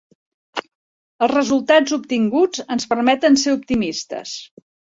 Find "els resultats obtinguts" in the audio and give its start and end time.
1.25-2.65